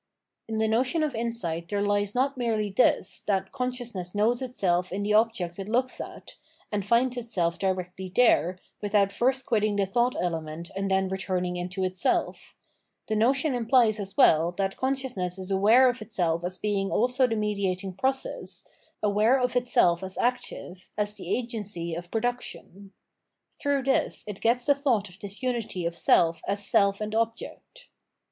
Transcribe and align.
In 0.47 0.57
the 0.57 0.67
notion 0.67 1.03
of 1.03 1.13
insight 1.13 1.69
there 1.69 1.85
hes 1.85 2.15
not 2.15 2.35
merely 2.35 2.71
this, 2.71 3.21
that 3.27 3.51
consciousness 3.51 4.15
knows 4.15 4.41
itself 4.41 4.91
in 4.91 5.03
the 5.03 5.13
object 5.13 5.59
it 5.59 5.69
looks 5.69 6.01
at, 6.01 6.37
and 6.71 6.83
finds 6.83 7.17
itself 7.17 7.59
directly 7.59 8.11
there, 8.15 8.57
without 8.81 9.11
first 9.11 9.45
quitting 9.45 9.75
the 9.75 9.85
thought 9.85 10.15
element 10.19 10.71
and 10.75 10.89
then 10.89 11.07
returning 11.07 11.55
into 11.55 11.83
itself; 11.83 12.55
the 13.09 13.15
notion 13.15 13.53
imphes 13.53 13.99
as 13.99 14.17
well 14.17 14.51
that 14.53 14.75
consciousness 14.75 15.37
is 15.37 15.51
aware 15.51 15.87
of 15.87 16.01
itself 16.01 16.43
as 16.43 16.57
being 16.57 16.89
also 16.89 17.27
the 17.27 17.35
mediating 17.35 17.93
process, 17.93 18.65
aware 19.03 19.39
of 19.39 19.55
itself 19.55 20.01
as 20.03 20.17
active, 20.17 20.89
as 20.97 21.13
the 21.13 21.31
agency 21.37 21.93
of 21.93 22.09
production. 22.09 22.91
Through 23.61 23.83
this 23.83 24.23
it 24.25 24.41
gets 24.41 24.65
the 24.65 24.73
thought 24.73 25.09
of 25.09 25.19
this 25.19 25.43
unity 25.43 25.85
of 25.85 25.95
self 25.95 26.41
as 26.47 26.65
self 26.65 27.01
and 27.01 27.13
object. 27.13 27.89